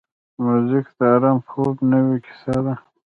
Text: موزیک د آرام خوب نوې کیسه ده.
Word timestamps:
موزیک 0.43 0.87
د 0.97 0.99
آرام 1.13 1.37
خوب 1.49 1.75
نوې 1.91 2.17
کیسه 2.25 2.57
ده. 2.65 2.75